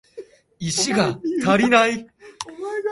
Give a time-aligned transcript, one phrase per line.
[0.57, 2.07] 石が足りない